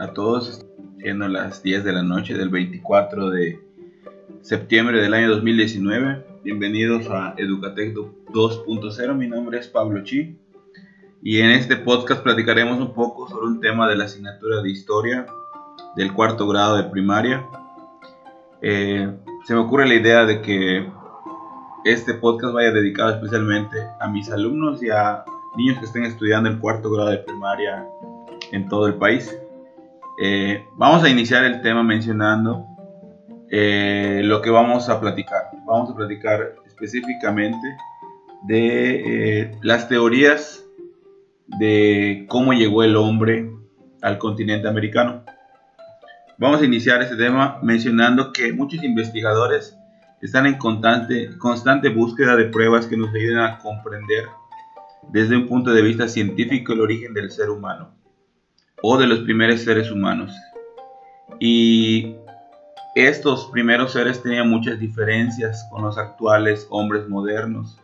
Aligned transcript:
a 0.00 0.08
todos, 0.08 0.66
siendo 0.98 1.28
las 1.28 1.62
10 1.62 1.84
de 1.84 1.92
la 1.92 2.02
noche 2.02 2.34
del 2.34 2.48
24 2.48 3.30
de 3.30 3.60
septiembre 4.40 5.00
del 5.00 5.14
año 5.14 5.30
2019. 5.30 6.40
Bienvenidos 6.42 7.06
a 7.10 7.34
Educatec 7.36 7.94
2.0, 7.94 9.14
mi 9.14 9.28
nombre 9.28 9.60
es 9.60 9.68
Pablo 9.68 10.02
Chi 10.02 10.36
y 11.22 11.38
en 11.38 11.50
este 11.50 11.76
podcast 11.76 12.24
platicaremos 12.24 12.80
un 12.80 12.92
poco 12.92 13.28
sobre 13.28 13.46
un 13.46 13.60
tema 13.60 13.88
de 13.88 13.94
la 13.94 14.06
asignatura 14.06 14.62
de 14.62 14.70
historia 14.70 15.26
del 15.94 16.12
cuarto 16.12 16.48
grado 16.48 16.78
de 16.78 16.90
primaria. 16.90 17.46
Eh, 18.62 19.14
se 19.46 19.54
me 19.54 19.60
ocurre 19.60 19.86
la 19.86 19.94
idea 19.94 20.24
de 20.24 20.42
que 20.42 20.90
este 21.84 22.14
podcast 22.14 22.52
vaya 22.52 22.72
dedicado 22.72 23.14
especialmente 23.14 23.76
a 24.00 24.08
mis 24.08 24.28
alumnos 24.28 24.82
y 24.82 24.90
a 24.90 25.24
niños 25.56 25.78
que 25.78 25.84
estén 25.84 26.04
estudiando 26.04 26.48
el 26.48 26.58
cuarto 26.58 26.90
grado 26.90 27.10
de 27.10 27.18
primaria 27.18 27.86
en 28.52 28.68
todo 28.68 28.86
el 28.86 28.94
país. 28.94 29.36
Eh, 30.22 30.66
vamos 30.76 31.02
a 31.02 31.08
iniciar 31.08 31.44
el 31.44 31.62
tema 31.62 31.82
mencionando 31.82 32.66
eh, 33.50 34.20
lo 34.24 34.42
que 34.42 34.50
vamos 34.50 34.88
a 34.88 35.00
platicar. 35.00 35.44
Vamos 35.66 35.90
a 35.90 35.96
platicar 35.96 36.56
específicamente 36.66 37.66
de 38.42 39.40
eh, 39.40 39.58
las 39.62 39.88
teorías 39.88 40.64
de 41.46 42.26
cómo 42.28 42.52
llegó 42.52 42.82
el 42.82 42.96
hombre 42.96 43.50
al 44.02 44.18
continente 44.18 44.68
americano. 44.68 45.24
Vamos 46.38 46.62
a 46.62 46.64
iniciar 46.64 47.02
este 47.02 47.16
tema 47.16 47.58
mencionando 47.62 48.32
que 48.32 48.52
muchos 48.52 48.82
investigadores 48.82 49.76
están 50.22 50.46
en 50.46 50.58
constante, 50.58 51.36
constante 51.38 51.88
búsqueda 51.88 52.36
de 52.36 52.46
pruebas 52.46 52.86
que 52.86 52.96
nos 52.96 53.08
ayuden 53.14 53.38
a 53.38 53.58
comprender 53.58 54.26
desde 55.12 55.36
un 55.36 55.48
punto 55.48 55.72
de 55.72 55.82
vista 55.82 56.08
científico 56.08 56.72
el 56.72 56.80
origen 56.80 57.14
del 57.14 57.30
ser 57.30 57.50
humano 57.50 57.99
o 58.82 58.98
de 58.98 59.06
los 59.06 59.20
primeros 59.20 59.60
seres 59.60 59.90
humanos. 59.90 60.32
Y 61.38 62.16
estos 62.94 63.48
primeros 63.52 63.92
seres 63.92 64.22
tenían 64.22 64.48
muchas 64.48 64.78
diferencias 64.78 65.66
con 65.70 65.82
los 65.82 65.98
actuales 65.98 66.66
hombres 66.70 67.08
modernos. 67.08 67.78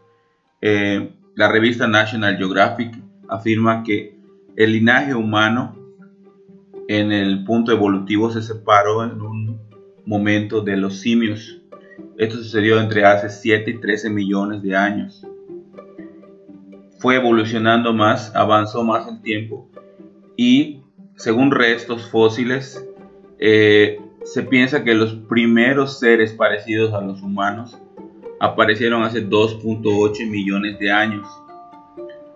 Eh, 0.61 1.15
la 1.35 1.49
revista 1.49 1.87
National 1.87 2.37
Geographic 2.37 2.97
afirma 3.29 3.83
que 3.83 4.19
el 4.57 4.73
linaje 4.73 5.15
humano 5.15 5.77
en 6.89 7.13
el 7.13 7.45
punto 7.45 7.73
evolutivo 7.73 8.31
se 8.31 8.43
separó 8.43 9.05
en 9.05 9.21
un 9.21 9.61
momento 10.07 10.61
de 10.61 10.77
los 10.77 11.01
simios. 11.01 11.61
Esto 12.17 12.37
sucedió 12.37 12.81
entre 12.81 13.05
hace 13.05 13.29
7 13.29 13.71
y 13.71 13.81
13 13.81 14.11
millones 14.11 14.63
de 14.63 14.77
años. 14.77 15.27
Fue 16.99 17.17
evolucionando 17.17 17.93
más, 17.93 18.35
avanzó 18.35 18.83
más 18.83 19.07
el 19.09 19.21
tiempo 19.21 19.69
y 20.37 20.83
según 21.17 21.51
restos 21.51 22.09
fósiles, 22.11 22.87
eh, 23.39 24.01
se 24.25 24.43
piensa 24.43 24.85
que 24.85 24.95
los 24.95 25.15
primeros 25.15 25.99
seres 25.99 26.33
parecidos 26.33 26.93
a 26.93 27.01
los 27.01 27.23
humanos 27.23 27.79
aparecieron 28.41 29.03
hace 29.03 29.27
2.8 29.27 30.29
millones 30.29 30.79
de 30.79 30.91
años. 30.91 31.27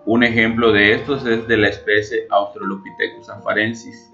Un 0.05 0.23
ejemplo 0.23 0.71
de 0.71 0.93
estos 0.93 1.25
es 1.27 1.47
de 1.47 1.57
la 1.57 1.67
especie 1.67 2.25
Australopithecus 2.29 3.29
afarensis. 3.29 4.11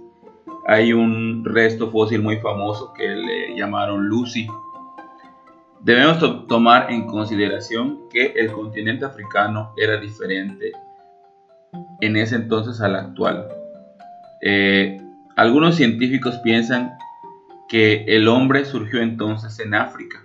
Hay 0.68 0.92
un 0.92 1.46
resto 1.46 1.90
fósil 1.90 2.22
muy 2.22 2.38
famoso 2.38 2.92
que 2.94 3.08
le 3.08 3.56
llamaron 3.56 4.08
Lucy. 4.08 4.48
Debemos 5.80 6.48
tomar 6.48 6.92
en 6.92 7.06
consideración 7.06 8.10
que 8.10 8.34
el 8.36 8.52
continente 8.52 9.06
africano 9.06 9.72
era 9.78 9.98
diferente 9.98 10.74
en 12.02 12.18
ese 12.18 12.36
entonces 12.36 12.82
al 12.82 12.96
actual. 12.96 13.57
Eh, 14.42 15.02
algunos 15.36 15.76
científicos 15.76 16.38
piensan 16.44 16.94
que 17.68 18.06
el 18.08 18.28
hombre 18.28 18.66
surgió 18.66 19.02
entonces 19.02 19.60
en 19.60 19.74
África 19.74 20.24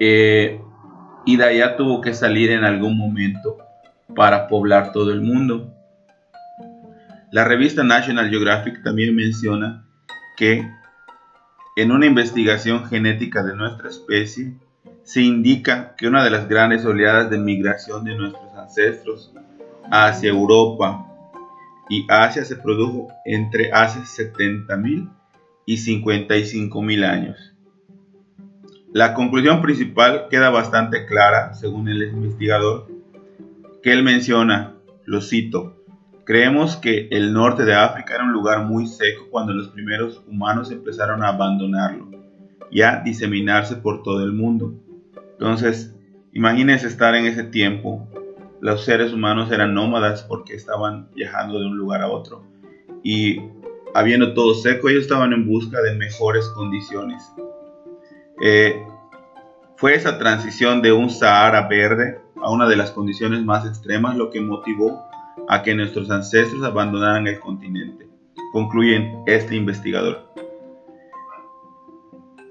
eh, 0.00 0.60
y 1.24 1.36
de 1.36 1.44
allá 1.44 1.76
tuvo 1.76 2.00
que 2.00 2.14
salir 2.14 2.50
en 2.50 2.64
algún 2.64 2.98
momento 2.98 3.58
para 4.14 4.48
poblar 4.48 4.92
todo 4.92 5.12
el 5.12 5.20
mundo. 5.20 5.72
La 7.30 7.44
revista 7.44 7.84
National 7.84 8.28
Geographic 8.28 8.82
también 8.82 9.14
menciona 9.14 9.86
que 10.36 10.68
en 11.76 11.92
una 11.92 12.06
investigación 12.06 12.84
genética 12.86 13.42
de 13.42 13.56
nuestra 13.56 13.88
especie 13.88 14.52
se 15.04 15.22
indica 15.22 15.94
que 15.96 16.08
una 16.08 16.22
de 16.24 16.30
las 16.30 16.48
grandes 16.48 16.84
oleadas 16.84 17.30
de 17.30 17.38
migración 17.38 18.04
de 18.04 18.14
nuestros 18.14 18.52
ancestros 18.54 19.32
hacia 19.90 20.30
Europa 20.30 21.11
y 21.92 22.06
Asia 22.08 22.42
se 22.46 22.56
produjo 22.56 23.08
entre 23.26 23.70
hace 23.70 24.00
70.000 24.00 25.10
y 25.66 25.76
55.000 25.76 27.04
años. 27.04 27.54
La 28.94 29.12
conclusión 29.12 29.60
principal 29.60 30.28
queda 30.30 30.48
bastante 30.48 31.04
clara, 31.04 31.52
según 31.52 31.88
el 31.88 32.02
investigador, 32.04 32.88
que 33.82 33.92
él 33.92 34.02
menciona, 34.02 34.72
lo 35.04 35.20
cito, 35.20 35.84
creemos 36.24 36.76
que 36.76 37.08
el 37.10 37.34
norte 37.34 37.66
de 37.66 37.74
África 37.74 38.14
era 38.14 38.24
un 38.24 38.32
lugar 38.32 38.64
muy 38.64 38.86
seco 38.86 39.26
cuando 39.30 39.52
los 39.52 39.68
primeros 39.68 40.22
humanos 40.26 40.70
empezaron 40.70 41.22
a 41.22 41.28
abandonarlo 41.28 42.08
y 42.70 42.80
a 42.80 43.02
diseminarse 43.04 43.76
por 43.76 44.02
todo 44.02 44.24
el 44.24 44.32
mundo. 44.32 44.72
Entonces, 45.32 45.94
imagínense 46.32 46.86
estar 46.86 47.14
en 47.14 47.26
ese 47.26 47.44
tiempo 47.44 48.08
los 48.62 48.84
seres 48.84 49.12
humanos 49.12 49.50
eran 49.50 49.74
nómadas 49.74 50.22
porque 50.22 50.54
estaban 50.54 51.10
viajando 51.16 51.58
de 51.58 51.66
un 51.66 51.76
lugar 51.76 52.00
a 52.00 52.08
otro. 52.08 52.44
Y 53.02 53.40
habiendo 53.92 54.34
todo 54.34 54.54
seco, 54.54 54.88
ellos 54.88 55.02
estaban 55.02 55.32
en 55.32 55.48
busca 55.48 55.82
de 55.82 55.96
mejores 55.96 56.46
condiciones. 56.50 57.24
Eh, 58.40 58.80
fue 59.76 59.96
esa 59.96 60.16
transición 60.16 60.80
de 60.80 60.92
un 60.92 61.10
Sahara 61.10 61.66
verde 61.66 62.20
a 62.36 62.52
una 62.52 62.68
de 62.68 62.76
las 62.76 62.92
condiciones 62.92 63.42
más 63.44 63.66
extremas 63.66 64.16
lo 64.16 64.30
que 64.30 64.40
motivó 64.40 65.08
a 65.48 65.64
que 65.64 65.74
nuestros 65.74 66.08
ancestros 66.12 66.62
abandonaran 66.62 67.26
el 67.26 67.40
continente, 67.40 68.06
concluye 68.52 69.12
este 69.26 69.56
investigador. 69.56 70.32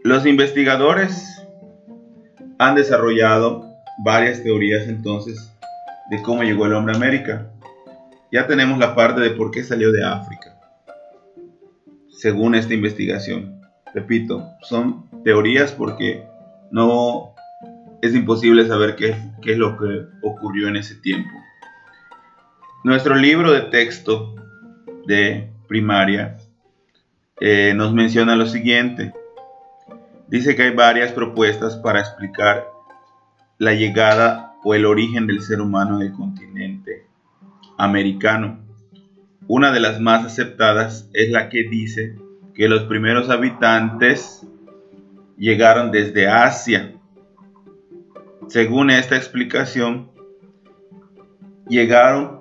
Los 0.03 0.25
investigadores 0.25 1.47
han 2.59 2.75
desarrollado 2.75 3.63
varias 4.03 4.43
teorías 4.43 4.89
entonces 4.89 5.50
de 6.11 6.21
cómo 6.21 6.43
llegó 6.43 6.65
el 6.65 6.73
hombre 6.73 6.93
a 6.93 6.97
América. 6.97 7.49
Ya 8.33 8.45
tenemos 8.45 8.77
la 8.77 8.95
parte 8.95 9.21
de 9.21 9.31
por 9.31 9.49
qué 9.49 9.63
salió 9.63 9.93
de 9.93 10.03
África, 10.03 10.59
según 12.09 12.53
esta 12.53 12.73
investigación. 12.73 13.61
Repito, 13.93 14.45
son 14.61 15.09
teorías 15.23 15.71
porque 15.71 16.27
no 16.69 17.33
es 18.01 18.13
imposible 18.13 18.67
saber 18.67 18.97
qué, 18.97 19.15
es 19.41 19.57
lo 19.57 19.77
que 19.77 20.05
ocurrió 20.21 20.67
en 20.67 20.75
ese 20.75 20.95
tiempo. 20.95 21.31
Nuestro 22.83 23.15
libro 23.15 23.53
de 23.53 23.61
texto 23.61 24.35
de 25.07 25.49
primaria 25.69 26.37
eh, 27.39 27.73
nos 27.73 27.93
menciona 27.93 28.35
lo 28.35 28.47
siguiente. 28.47 29.13
Dice 30.27 30.57
que 30.57 30.63
hay 30.63 30.75
varias 30.75 31.13
propuestas 31.13 31.77
para 31.77 32.01
explicar 32.01 32.67
la 33.57 33.73
llegada 33.73 34.50
o 34.63 34.75
el 34.75 34.85
origen 34.85 35.27
del 35.27 35.41
ser 35.41 35.61
humano 35.61 35.99
en 35.99 36.07
el 36.07 36.13
continente 36.13 37.05
americano. 37.77 38.59
Una 39.47 39.71
de 39.71 39.79
las 39.79 39.99
más 39.99 40.25
aceptadas 40.25 41.09
es 41.13 41.29
la 41.31 41.49
que 41.49 41.63
dice 41.63 42.15
que 42.53 42.69
los 42.69 42.83
primeros 42.83 43.29
habitantes 43.29 44.45
llegaron 45.37 45.91
desde 45.91 46.27
Asia. 46.27 46.93
Según 48.47 48.91
esta 48.91 49.15
explicación, 49.15 50.11
llegaron 51.67 52.39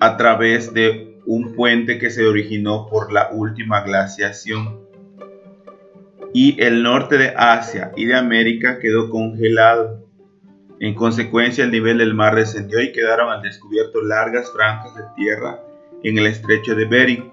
a 0.00 0.16
través 0.16 0.74
de 0.74 1.18
un 1.26 1.54
puente 1.54 1.98
que 1.98 2.10
se 2.10 2.26
originó 2.26 2.86
por 2.88 3.12
la 3.12 3.30
última 3.32 3.80
glaciación. 3.82 4.80
Y 6.34 6.60
el 6.60 6.82
norte 6.82 7.16
de 7.16 7.32
Asia 7.36 7.92
y 7.96 8.04
de 8.04 8.16
América 8.16 8.78
quedó 8.80 9.08
congelado 9.08 10.03
en 10.86 10.94
consecuencia, 10.94 11.64
el 11.64 11.70
nivel 11.70 11.96
del 11.96 12.12
mar 12.12 12.34
descendió 12.34 12.82
y 12.82 12.92
quedaron 12.92 13.30
al 13.30 13.40
descubierto 13.40 14.02
largas 14.02 14.52
franjas 14.52 14.94
de 14.94 15.02
tierra 15.16 15.58
en 16.02 16.18
el 16.18 16.26
estrecho 16.26 16.74
de 16.74 16.84
Bering, 16.84 17.32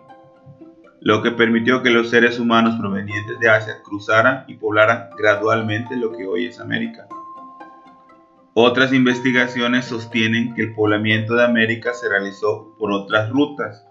lo 1.01 1.21
que 1.21 1.31
permitió 1.31 1.83
que 1.83 1.89
los 1.89 2.09
seres 2.09 2.39
humanos 2.39 2.79
provenientes 2.79 3.37
de 3.39 3.49
Asia 3.49 3.81
cruzaran 3.83 4.45
y 4.47 4.53
poblaran 4.53 5.09
gradualmente 5.17 5.97
lo 5.97 6.13
que 6.13 6.25
hoy 6.25 6.45
es 6.45 6.61
América. 6.61 7.07
Otras 8.53 8.93
investigaciones 8.93 9.83
sostienen 9.83 10.53
que 10.53 10.61
el 10.61 10.73
poblamiento 10.73 11.35
de 11.35 11.43
América 11.43 11.93
se 11.93 12.07
realizó 12.07 12.73
por 12.79 12.91
otras 12.93 13.29
rutas. 13.31 13.85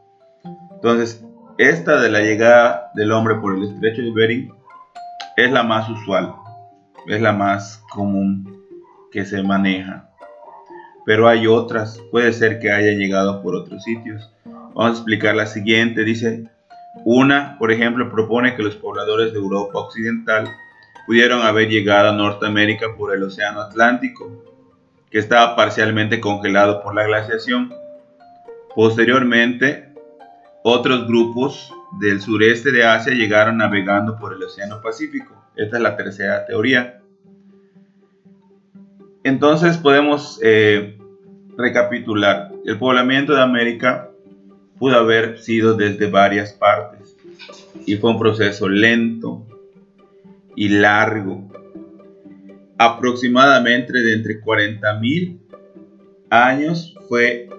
Entonces, 0.72 1.22
esta 1.58 2.00
de 2.00 2.08
la 2.08 2.20
llegada 2.20 2.90
del 2.94 3.12
hombre 3.12 3.34
por 3.34 3.54
el 3.54 3.64
estrecho 3.64 4.00
de 4.00 4.12
Bering 4.12 4.54
es 5.36 5.52
la 5.52 5.62
más 5.62 5.86
usual, 5.90 6.34
es 7.06 7.20
la 7.20 7.32
más 7.32 7.84
común 7.90 8.59
que 9.10 9.24
se 9.24 9.42
maneja. 9.42 10.08
Pero 11.04 11.28
hay 11.28 11.46
otras, 11.46 12.00
puede 12.10 12.32
ser 12.32 12.58
que 12.60 12.70
haya 12.70 12.92
llegado 12.92 13.42
por 13.42 13.54
otros 13.54 13.82
sitios. 13.82 14.30
Vamos 14.44 14.86
a 14.86 14.90
explicar 14.90 15.34
la 15.34 15.46
siguiente. 15.46 16.04
Dice, 16.04 16.48
una, 17.04 17.56
por 17.58 17.72
ejemplo, 17.72 18.10
propone 18.10 18.54
que 18.54 18.62
los 18.62 18.76
pobladores 18.76 19.32
de 19.32 19.38
Europa 19.38 19.78
Occidental 19.78 20.48
pudieron 21.06 21.42
haber 21.42 21.68
llegado 21.68 22.10
a 22.10 22.12
Norteamérica 22.12 22.94
por 22.96 23.14
el 23.14 23.22
Océano 23.22 23.60
Atlántico, 23.60 24.44
que 25.10 25.18
estaba 25.18 25.56
parcialmente 25.56 26.20
congelado 26.20 26.82
por 26.82 26.94
la 26.94 27.04
glaciación. 27.04 27.74
Posteriormente, 28.74 29.92
otros 30.62 31.08
grupos 31.08 31.72
del 32.00 32.20
sureste 32.20 32.70
de 32.70 32.84
Asia 32.84 33.12
llegaron 33.14 33.56
navegando 33.56 34.16
por 34.16 34.32
el 34.32 34.42
Océano 34.42 34.80
Pacífico. 34.80 35.34
Esta 35.56 35.78
es 35.78 35.82
la 35.82 35.96
tercera 35.96 36.46
teoría. 36.46 36.99
Entonces 39.22 39.76
podemos 39.76 40.38
eh, 40.42 40.98
recapitular. 41.56 42.52
El 42.64 42.78
poblamiento 42.78 43.34
de 43.34 43.42
América 43.42 44.10
pudo 44.78 44.96
haber 44.96 45.38
sido 45.38 45.74
desde 45.74 46.10
varias 46.10 46.52
partes 46.54 47.16
y 47.86 47.96
fue 47.96 48.10
un 48.10 48.18
proceso 48.18 48.68
lento 48.68 49.46
y 50.56 50.68
largo. 50.68 51.50
Aproximadamente 52.78 53.92
de 53.92 54.14
entre 54.14 54.40
40.000 54.40 55.38
años 56.30 56.94
fue 57.08 57.50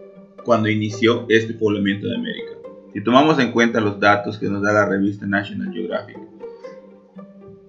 cuando 0.43 0.67
inició 0.67 1.25
este 1.29 1.53
poblamiento 1.53 2.07
de 2.07 2.15
América. 2.15 2.51
Si 2.93 3.03
tomamos 3.03 3.37
en 3.39 3.51
cuenta 3.51 3.79
los 3.79 3.99
datos 3.99 4.39
que 4.39 4.49
nos 4.49 4.63
da 4.63 4.73
la 4.73 4.85
revista 4.85 5.27
National 5.27 5.71
Geographic, 5.71 6.17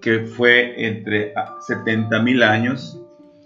que 0.00 0.20
fue 0.20 0.86
entre 0.86 1.34
70.000 1.34 2.42
años, 2.42 3.01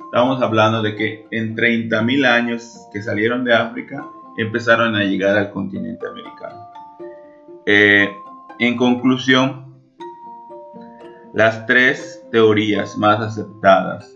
estamos 0.06 0.41
hablando 0.41 0.82
de 0.82 0.94
que 0.94 1.26
en 1.31 1.56
30.000 1.56 2.26
años 2.26 2.88
que 2.93 3.03
salieron 3.03 3.44
de 3.44 3.55
África 3.55 4.06
empezaron 4.38 4.94
a 4.94 5.05
llegar 5.05 5.37
al 5.37 5.50
continente 5.50 6.06
americano. 6.06 6.70
Eh, 7.67 8.08
en 8.58 8.76
conclusión, 8.76 9.75
las 11.35 11.67
tres 11.67 12.25
teorías 12.31 12.97
más 12.97 13.20
aceptadas 13.20 14.11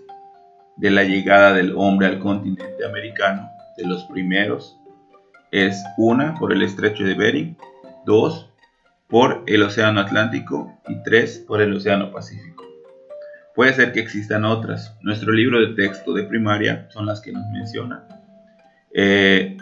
de 0.77 0.91
la 0.91 1.05
llegada 1.05 1.53
del 1.53 1.75
hombre 1.77 2.07
al 2.07 2.21
continente 2.21 2.87
americano, 2.87 3.51
de 3.77 3.87
los 3.87 4.05
primeros, 4.05 4.79
es 5.51 5.83
una 5.99 6.35
por 6.37 6.53
el 6.53 6.63
estrecho 6.63 7.05
de 7.05 7.15
Bering, 7.15 7.57
dos 8.07 8.49
por 9.09 9.43
el 9.47 9.63
océano 9.65 10.01
Atlántico 10.01 10.73
y 10.89 11.03
tres 11.03 11.45
por 11.47 11.61
el 11.61 11.75
océano 11.75 12.13
Pacífico. 12.13 12.70
Puede 13.61 13.75
ser 13.75 13.93
que 13.93 14.01
existan 14.01 14.47
otras. 14.47 14.97
Nuestro 15.03 15.35
libro 15.35 15.61
de 15.61 15.75
texto 15.75 16.15
de 16.15 16.23
primaria 16.23 16.89
son 16.89 17.05
las 17.05 17.21
que 17.21 17.31
nos 17.31 17.47
menciona. 17.51 18.07
Eh, 18.95 19.59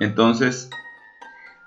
entonces, 0.00 0.68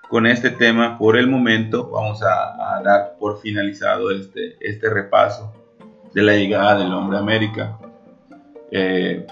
con 0.09 0.27
este 0.27 0.49
tema, 0.49 0.97
por 0.97 1.15
el 1.15 1.27
momento, 1.27 1.89
vamos 1.89 2.21
a, 2.23 2.81
dar 2.83 3.15
por 3.17 3.39
finalizado 3.39 4.11
este, 4.11 4.57
este 4.59 4.89
repaso 4.89 5.53
de 6.13 6.23
la 6.23 6.33
llegada 6.33 6.77
del 6.77 6.91
hombre 6.91 7.19
a 7.19 7.21
América. 7.21 7.79
Eh, 8.71 9.25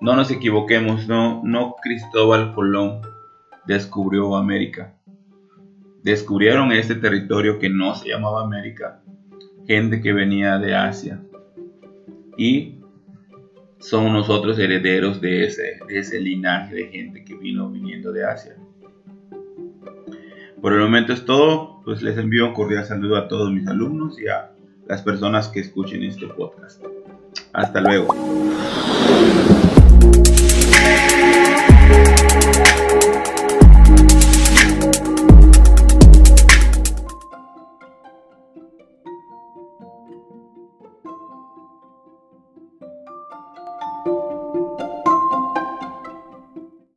no 0.00 0.16
nos 0.16 0.30
equivoquemos, 0.30 1.08
no, 1.08 1.42
no 1.44 1.76
Cristóbal 1.82 2.54
Colón 2.54 3.02
descubrió 3.66 4.34
América. 4.34 4.94
Descubrieron 6.02 6.72
este 6.72 6.94
territorio 6.94 7.58
que 7.58 7.68
no 7.68 7.94
se 7.96 8.08
llamaba 8.08 8.42
América, 8.42 9.02
gente 9.68 10.00
que 10.00 10.12
venía 10.12 10.58
de 10.58 10.74
Asia. 10.74 11.20
Y 12.36 12.76
somos 13.78 14.10
nosotros 14.10 14.58
herederos 14.58 15.20
de 15.20 15.44
ese, 15.44 16.20
linaje 16.20 16.74
de 16.74 16.86
gente 16.88 17.24
que 17.24 17.36
vino 17.36 17.70
viniendo 17.70 18.10
de 18.10 18.24
Asia. 18.24 18.56
Por 20.60 20.72
el 20.72 20.80
momento 20.80 21.12
es 21.12 21.24
todo, 21.24 21.82
pues 21.84 22.02
les 22.02 22.16
envío 22.16 22.46
un 22.46 22.54
cordial 22.54 22.84
saludo 22.84 23.16
a 23.16 23.28
todos 23.28 23.52
mis 23.52 23.68
alumnos 23.68 24.18
y 24.20 24.26
a 24.26 24.50
las 24.88 25.02
personas 25.02 25.48
que 25.48 25.60
escuchen 25.60 26.02
este 26.02 26.26
podcast. 26.26 26.82
Hasta 27.52 27.80
luego. 27.80 28.14